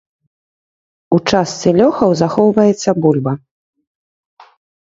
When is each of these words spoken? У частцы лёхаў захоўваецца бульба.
У 1.17 1.19
частцы 1.29 1.73
лёхаў 1.81 2.09
захоўваецца 2.23 2.89
бульба. 3.05 3.33